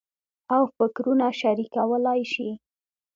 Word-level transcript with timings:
او 0.55 0.61
فکرونه 0.77 1.27
شریکولای 1.39 2.21
شي. 2.31 2.49